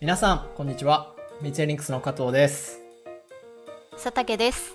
[0.00, 1.14] 皆さん、こんにちは。
[1.42, 2.80] 三井リンクスの加藤です。
[3.92, 4.74] 佐竹です。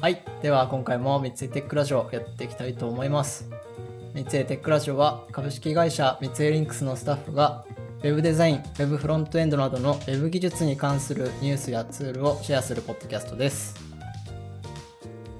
[0.00, 0.24] はい。
[0.42, 3.48] では、今回も三井テックラジオやっていきたいと思います。
[4.12, 7.64] 三井テックラジオは、株式会社三井リンクスのスタッフが、
[8.02, 13.76] ウェブデザイン、ウェブフロントエンドなどのウェブ技術に関するニュースやツールをシェアするポッドキャストです。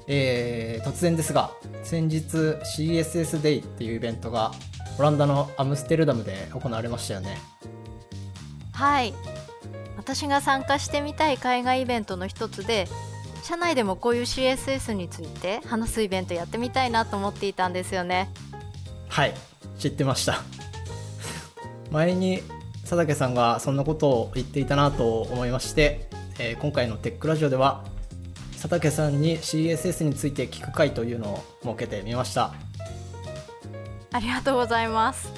[0.07, 1.51] えー、突然ですが、
[1.83, 4.53] 先日 CSS Day っていうイベントが、
[5.01, 7.39] オランダのアムステルダムで行われましたよね。
[8.75, 9.15] はい。
[9.97, 12.87] 私が参加してみたい海外イベントの一つで、
[13.43, 18.31] 社内でもこういう CSS について話すイベントやってみたいなと思っていたんですよね。
[19.09, 19.35] はい、
[19.79, 20.43] 知ってました。
[21.91, 22.43] 前に
[22.83, 27.85] 佐竹さんがそんなことを言っていたなと思いまして、えー今回のテックラジオでは
[28.55, 32.55] 佐竹さんに CSS について聞く会というのを設けてみました。
[34.11, 35.31] ありがとうございます。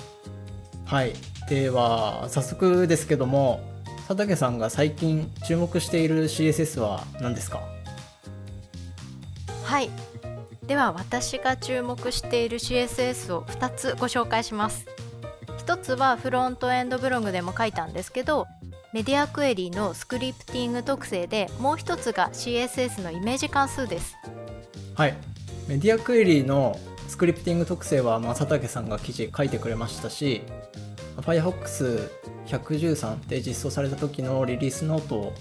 [0.85, 1.13] はい、
[1.49, 3.61] では早速ですけども
[4.09, 7.61] 佐竹さんが最近注目している CSS は何ですか？
[9.65, 9.91] はい。
[10.67, 14.87] では私が注目している CSS を2つご紹介します。
[15.59, 18.47] 一つはフロントエンドブログでも書いたんですけど、
[18.93, 24.17] メディアクエリのスクリプティング特性でもう一つが CSS のイメージ関数です。
[24.95, 25.15] はい、
[25.69, 30.43] メディアクエリのスクリプティング特性は、まあ、佐竹さんが記事書いてくれましたし
[31.27, 32.09] Firefox
[32.47, 35.35] 113で実装された時のリリースノートを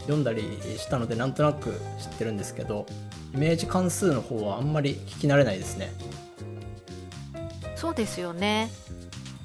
[0.00, 0.42] 読んだり
[0.76, 2.86] したのでなんとなく知ってるんですけど
[3.34, 5.92] イメージ関数の方はあんまり聞き慣れないですね
[7.80, 8.68] そうですよね。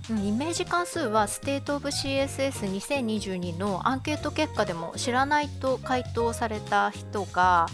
[0.10, 7.68] イメージ関数は State of CSS2022 のアンケート結果でも知らないと回答された人が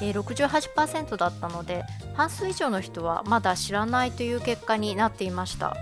[0.00, 5.76] 68%だったので半数以上の人はまだ知らないという結果になっていました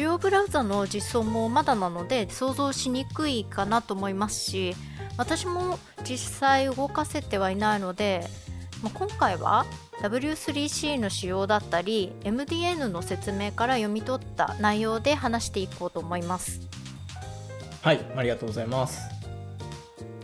[0.00, 4.74] 主要ブラウザの実装もまだなので想像しにくいかなと思いますし
[5.18, 8.26] 私も実際動かせてはいないので、
[8.82, 9.66] まあ今回は
[10.00, 16.62] W3C の仕様だったり MDN の説明から読み取った内容で話していこうと思います。
[17.82, 19.02] はいありがとうございます、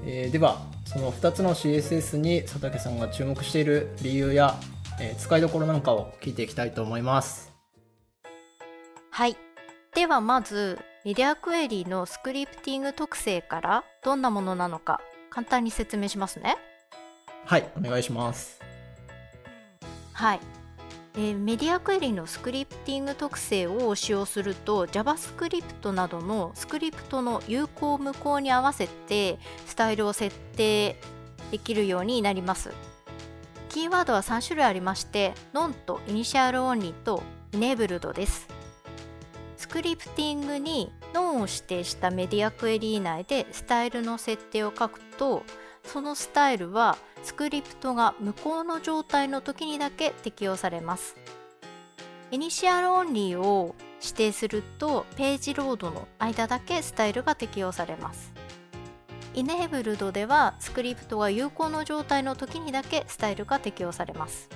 [0.07, 4.59] えーではその2つの CSS に佐竹さんが注目している理由や、
[4.99, 7.53] えー使いどころなんかを聞いていきたいと思います。
[9.11, 9.37] はい
[9.97, 16.59] ではまずメディアクエリのスクリプティング特性からどんなものなのか簡単に説明しますね。
[17.47, 18.61] はいお願いします。
[20.13, 20.41] はい、
[21.15, 31.01] えーメディアクエリのスクリプティング特性を使用すると JavaScript などのスクリプトの有効無効に合わせてスタイルを設定
[31.51, 32.71] できるようになります。
[33.71, 38.56] キーワードは3種類ありまして Non と Initial Only と Enabled です
[39.77, 45.43] スクリプティングに Non を指定したメディアクエリー内でスタイルの設定を書くと
[45.85, 51.15] そのスタイルはスクリプトが無効の状態の時にだけ適用されます。
[52.31, 58.33] イニシアルオンリーを指定するとページロードの間だけスタイルが適用されます。
[59.35, 64.49] イネーブルドではスクリプトが有効の状態の時にだけスタイルが適用されます。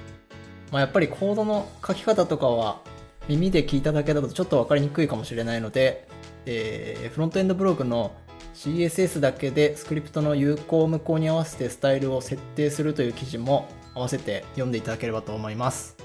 [0.73, 2.81] まあ、やっぱりコードの書き方とかは
[3.29, 6.09] 耳で聞いただけだとちょっと分かりにくいかもしれないので、
[6.47, 8.13] えーフロントエンドブログの
[8.55, 15.97] CSS だけでスクリプトの有効無効に合わせてスタイルを設定するという記事も合わせて読んでいただければと思います。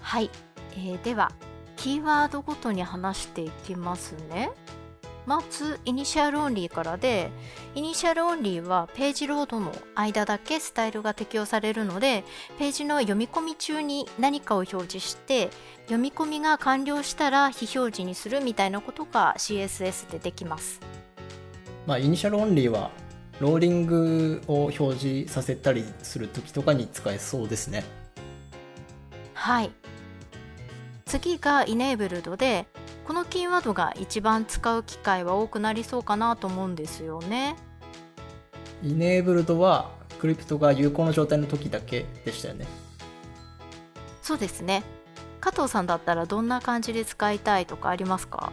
[0.00, 0.30] はい、
[0.72, 1.32] えーでは
[1.76, 4.50] キーワードごとに話していきますね。
[5.26, 7.30] まず initial-only からで
[7.74, 12.22] initial-only はページロードの間だけスタイルが適用されるので
[12.58, 15.50] ページの読み込み中に何かを表示して
[15.86, 20.80] 読み込みが完了したら非表示にするみたいなことが CSS でできます。
[21.86, 22.90] まあ、 initial-only は
[23.40, 27.84] ローディングを表示させたりするときとかに使えそうですね。
[29.34, 29.70] はい
[31.04, 32.66] 次が Enabled で
[33.06, 37.54] このキーワードが一番使う機会は多くなりそうかなと思うんですよね。
[38.82, 42.66] Enabled はスクリプトが有効な状態の時だけでしたよね。
[44.22, 44.82] そうですね。
[45.40, 48.50] 加藤さんだったらどんな感じで使いたいとかありますか？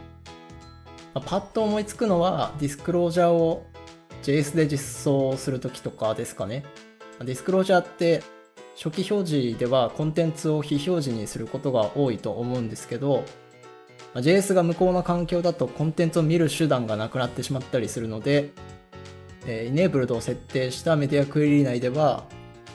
[1.14, 3.66] まあパッと思いつくのはディスクロージャーを
[4.22, 6.64] JS で実装するときとかですかね。
[7.18, 8.22] ディスクロージャーって
[8.76, 13.24] 初期表示ではコンテンツを非表示にすることが多いと思うんですけど、
[14.14, 18.52] ま JS が無効な環境だとコンテンツを見る手段がなくなってしまったりするので、
[19.46, 22.24] えー Enabled を設定したメディアクエリ内では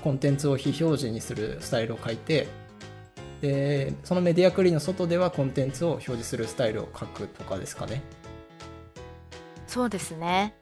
[0.04, 2.48] コンテンツを非表示にするスタイルを書いて
[3.42, 8.02] でそのメディアクエリの外ではコンテンツを表示するスタイルを書くとかですかね。
[9.68, 10.56] そうですね。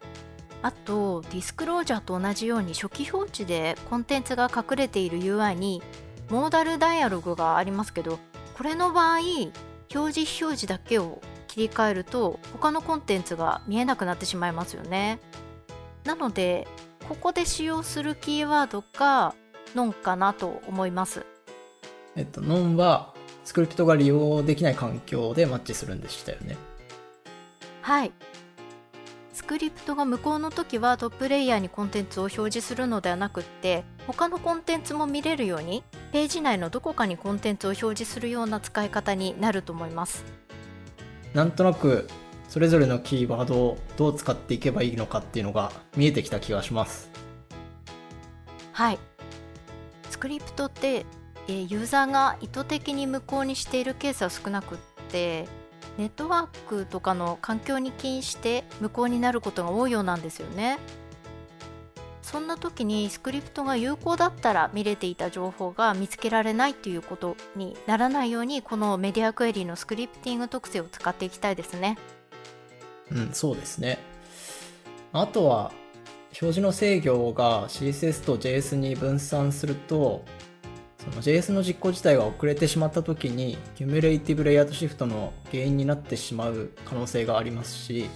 [0.61, 5.81] あとディスクロージャーと同じように初期表示でコンテンツが隠れている UI に
[6.29, 8.19] モーダルダイアログがありますけど
[8.55, 9.19] これの場合
[9.93, 15.19] 表示表示だけを切り替えると他のコンテンツが見えなくなってしまいますよね。
[16.03, 16.67] なので
[17.07, 19.33] ここで使用するキーワードが
[19.75, 21.25] ノンかなと思います。
[22.15, 23.13] えっと、ノンは
[23.43, 26.57] スクリプトが利用できない環境でマッチするんでしたよね。
[27.81, 28.11] はい。
[29.31, 40.23] スクリプトが無効の時はトップレイヤーにコンテンツを表示するのではなくって他のコンテンツも見れるようにページ内のどこかにコンテンツを表示するような使い方になると思います。
[41.33, 42.07] なんとなく
[42.47, 47.09] それぞれのキーワードをどう使っていけばいいのかっていうのが見えてきた気がします。
[48.71, 48.99] はい。
[50.09, 51.05] スクリプトって
[51.47, 54.77] えーユーザーが意図的に無効にしているケースは少なくっ
[55.11, 55.47] て
[55.97, 60.77] ネットワークとかの環境に起因して無効になることが多いようなんですよね
[62.27, 71.97] そんな時にスクリプトが有効だったら見れていた情報が見つけられないということにならないようにこのメディアクエリのスクリプティング特性を使っていきたいですね
[73.11, 73.99] うん、そうですね。
[75.13, 75.71] あとは、
[76.41, 80.23] 表示の制御が CSS と JS に分散すると、
[80.99, 88.09] その JS の実行自体が遅れてしまった時に、キュミュレイティブレイアウトシフトの原因になってしまう可能性がありますし、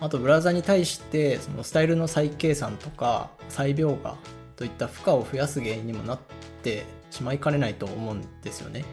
[0.00, 4.16] あとブラウザに対してそのスタイルの再計算とか再描画
[4.56, 6.18] といった負荷を増やす原因にもなっ
[6.62, 8.84] てしまいかねないと思うんですよね。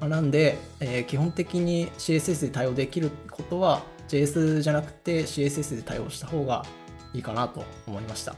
[0.00, 6.64] まあなんで、えー基本的に CSS で対応できることは JS じゃなくて CSS で対応した方が
[7.14, 8.34] いいかなと思いました。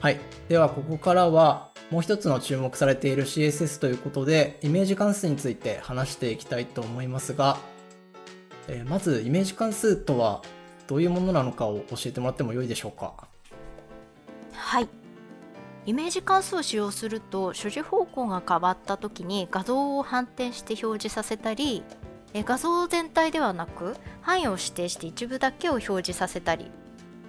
[0.00, 0.20] はい。
[0.48, 7.58] では、ここからはもう一つの注目されている CSS ということで、イメージ関数について話していきたいと思いますが、
[8.68, 10.42] えーまずイメージ関数とは
[10.86, 13.12] どういうものなのかを教えてもらってもよいでしょうか？
[14.52, 14.88] はい
[15.86, 21.82] イメージ関数を使用すると所持方向が変わった時に画像を反転して表示させたり
[22.34, 26.70] 画像全体ではなく範囲を指定して一部だけを表示させたり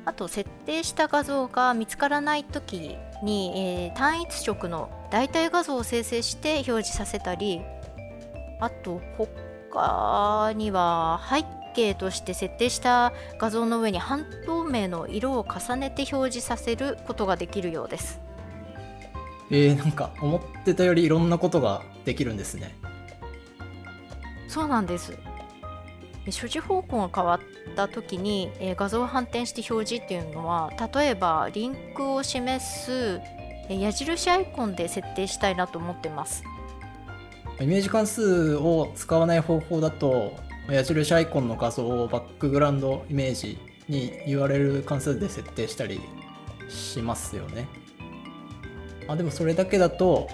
[0.06, 7.62] あと設定した画像が見つからない時に、えー単一色の代替画像を生成して表示させたり
[8.60, 9.02] あと
[9.75, 11.44] 他には背
[11.75, 18.22] 景として設定した画像の上に半透明の色を重ねて表示させることができるようです。
[19.51, 22.75] えー、なんか思ってたよりいろんなことができるんですね。
[24.48, 25.18] そうなんです。
[26.25, 33.19] で所持方向が変わった時に、えー画像を反転して表示っていうのは例えばリンクを示す
[33.68, 36.44] えー矢印アイコンで設定したいなと思ってます
[37.62, 40.34] イメージ関数を使わない方法だと
[40.69, 43.57] 矢印アイコンの画像をバックグラウンドイメージ
[43.88, 46.02] に URL 関数で設定したり
[46.69, 47.68] しますよね。
[49.07, 50.28] あでもそれだけだと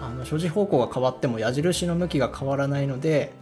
[0.00, 3.32] あの所持方向が変わっても矢印の向きが変わらないので、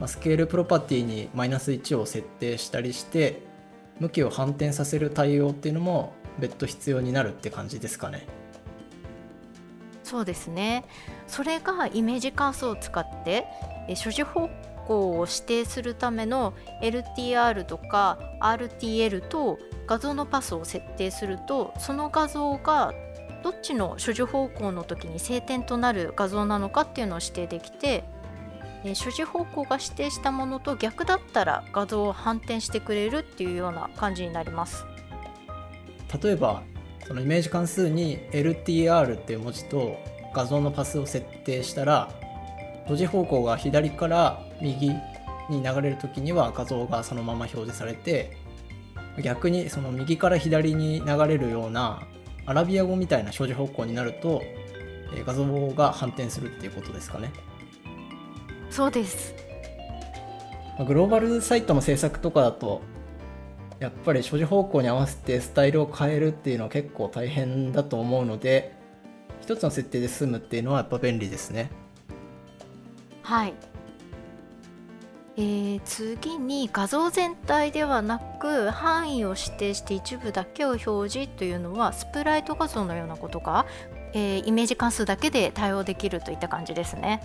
[0.00, 3.42] まスケールプロパティにマイナス1を設定したりして
[3.98, 8.26] 向きを反転させる対応っていうのも別途必要になるって感じですかね。
[10.12, 10.84] そうですね
[11.26, 13.46] それがイメージ関数を使って
[13.94, 14.50] 所持方
[14.86, 22.92] 向を指定するための LTR とか RTL と画像のパスを設定するとその画像が
[23.42, 28.04] どっちの所持方向の時に晴天となる画像なのかっていうのを指定できて
[28.92, 34.84] 所持方向が指定したものと逆だったら画像を反転してくれるっていうような感じになります。
[36.22, 36.62] 例えば
[37.12, 39.98] そのイメージ関数に LTR っていう文字と
[40.32, 42.08] 画像のパスを設定したら
[42.88, 44.88] 文字方向が左から右
[45.50, 48.34] に流れる時には画像がそのまま表示されて
[49.22, 52.00] 逆にその右から左に流れるような
[52.46, 54.40] アラビア語みたいな表示方向になると
[55.14, 57.30] えー画像が反転するっていうことですかね。
[58.70, 59.34] そうです
[60.78, 62.80] まあグローバルサイトの制作とかだと
[63.82, 68.76] やっぱり所持方向に合わせてスタイルを変えるっていうのは結構大変だと思うので
[69.40, 71.68] 一つの設定で済むっていうのはやっぱ便利ですね
[73.22, 73.54] はい。
[75.36, 83.66] えー次に画像全体ではなく範囲を指定して一部だけを表示というのはスプライト画像のようなことが、
[84.12, 87.22] えーイメージ関数だけで対応できるといった感じですね。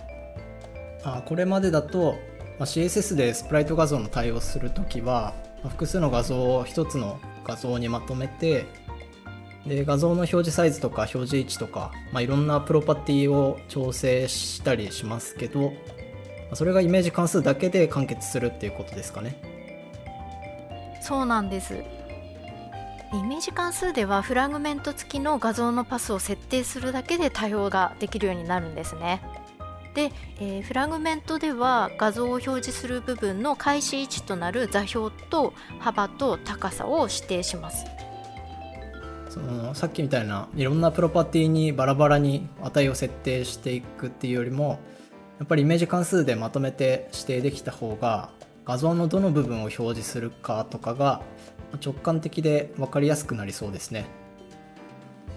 [1.04, 2.16] あこれまでだと、
[2.58, 8.66] まあ CSS でスプライト画像の対応するときは、まあ複数の画像を一つの画像にまとめて
[9.66, 15.72] で画像の表示サイズとか表示位置とか、まあ、いろんなプロパティを調整したりしますけど
[16.54, 19.36] それがイメージ関数だけで完結するっていうことですかね。
[21.02, 21.74] そうなんです。
[23.12, 29.22] イメージ関数ではフラグメント付きの画像のパスを設定するだけで対応ができるようになるんですね。
[29.94, 37.84] で、えー、フラグメントでは画像を表示する部分の開始位置となる座標と幅と高さを指定します
[39.28, 44.80] そのさっきみたいないろんなプロパティにバラバラに値を設定していくっていうよりも
[45.38, 48.30] やっぱりイメージ関数でまとめて指定できた方が
[48.64, 51.22] 画像のどの部分を表示するかとかが
[51.82, 54.06] 直感的で分かりやすくなりそうですね。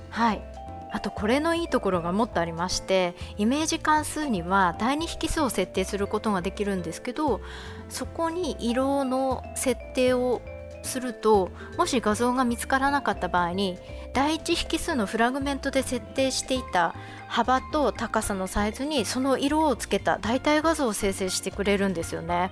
[0.10, 0.51] はい
[0.92, 7.42] あとこれのいいところがもっとありましてイメージ関数には第2引数を設定することができるんですけど
[7.90, 10.42] そこに色の設定を
[10.84, 13.78] するともし画像が見つからなかった場合に
[14.14, 16.96] 第1引数のフラグメントで設定していた
[17.28, 22.52] 幅と高さのサイズにその色をつけた代替画像を生成してくれるんですよね。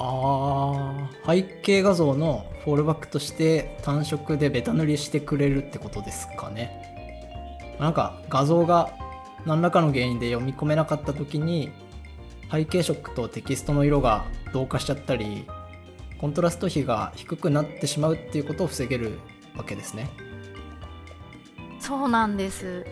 [0.00, 6.87] あ背景画像のフォールバックとして単色でベタ塗りしてくれるってことですかね。
[7.78, 8.90] なんか画像が
[9.46, 11.70] 何らかの原因で読み込めなかった時に
[12.50, 15.46] 背景色とテキストの色が同化しちゃったり
[16.20, 19.18] コントラスト比が低くなってしまうっていうことを防げる
[19.56, 20.10] わけですね。
[21.78, 22.84] そうなんです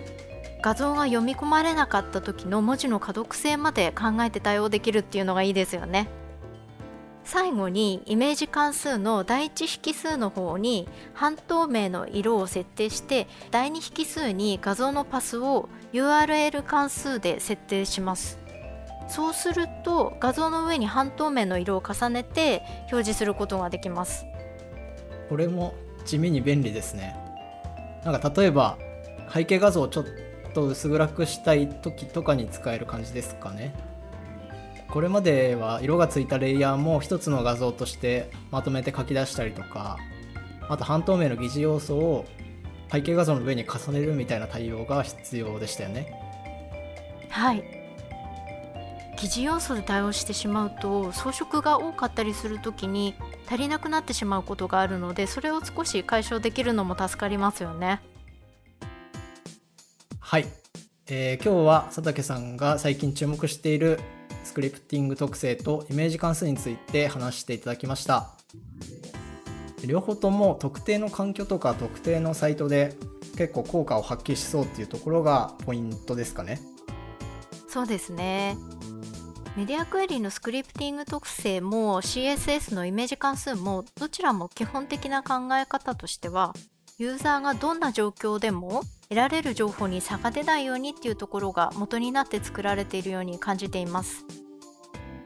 [0.62, 6.09] 画像が読み込まれなかった時の文字の可読性まで考えて対応できるっていうのがいいですよね。
[7.26, 18.38] 最後にイメージ関数の第1引数の方に半透明の色を設定して第2引数に画像のパスを URL 関数で設定します。
[19.09, 24.25] そうすると画像の上に半透明の色を重ねて表示することができます。
[25.28, 27.16] これも地味に便利ですね。
[28.04, 28.78] なんか例えば
[29.35, 30.04] 背景画像をちょっ
[30.54, 33.75] と薄暗くしたい時とかに使える感じですかね。
[34.90, 39.99] これまでは色がついたレイヤーも一つの画像としてまとめて書き出したりとか
[40.69, 42.25] あと半透明の疑似要素を
[42.90, 46.12] 背景画像の上に重ねるみたいな対応が必要でしたよね。
[47.28, 47.64] はい。
[49.19, 53.14] 疑似要素で対応してしまうと装飾が多かったりする時に
[53.47, 58.02] 足りなくなってしまうことがあるのでそれを少し解消できるのも助かりますよね。
[60.21, 60.47] はい、
[61.09, 64.00] えー、今日は佐竹さんが最近注目している
[64.46, 68.30] スクリプティング特性とイメージ関数について話していただきました。
[69.84, 72.96] 両方とも特定の環境とか特定のサイトで
[73.36, 76.60] 結構効果を発揮しそうっていうところがポイントですかね。
[77.68, 78.56] そうですね。
[79.56, 86.54] メディアクエリのスクリプティング特性も CSS のイメージ関数もどちらも基本的な考え方としては
[86.98, 94.24] ユーザーがどんな状況でも得られる情報に差が出ないようにっていうところが元になって作られているように感じています。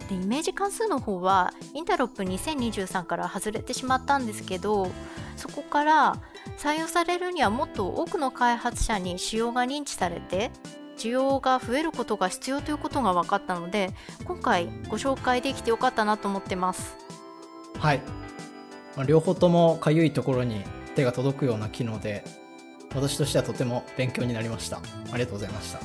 [0.09, 4.91] でイメージ関数の方はインタロップ2023から外れてしまったんですけど
[5.37, 6.17] そこから
[6.59, 10.51] 採用されるにはもっと多くの開発者に仕様が認知されて
[10.99, 13.91] 需要が増えることが必要ということが分かったので
[14.25, 16.97] 今回ご紹介できてよかったなと思ってます
[17.79, 18.03] はい
[19.07, 22.25] 両方ともかゆいところに手が届くような機能で
[22.95, 24.79] 私としてはとても勉強になりました。
[24.79, 25.81] ありがとうございました。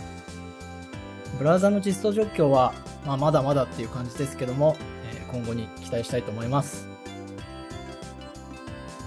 [1.38, 2.74] ブラウザの実装状況は、
[3.06, 4.78] まあ、まだまだっていう感じですけども、
[5.12, 6.88] え今後に期待したいと思います。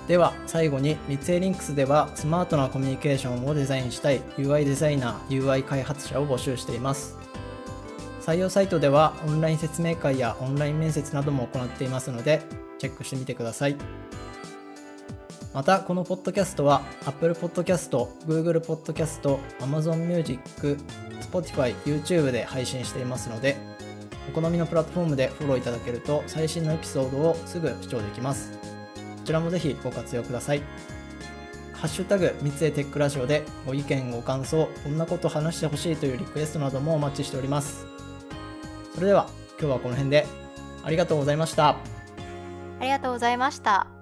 [0.07, 7.19] では最後に三井リンクスではスマートなコミュニケーションをデザインしたい UI デザイナー UI 開発者を募集しています。
[8.25, 12.43] 採用サイトではオンライン説明会やオンライン面接なども行っていますので
[12.79, 13.77] チェックしてみてください。
[15.55, 17.91] またこのポッドキャストは Apple Podcast、
[18.27, 20.79] Google Podcast、Amazon Music、
[21.21, 23.57] Spotify、YouTube で配信していますので
[24.29, 30.63] お好みのプラットフォームでフォローいただけると最新のエピソードをすぐ視聴できますこちらもぜひご活用ください。
[31.81, 37.87] ハッシュタグ三井テックラジオでご意見ご感想、こんなこと話してほしいというリクエストなどもお待ちしております。
[38.95, 39.29] それでは
[39.61, 40.27] 今日はこの辺で
[40.83, 41.69] ありがとうございました。
[41.69, 41.77] あ
[42.81, 43.98] りがとうございました。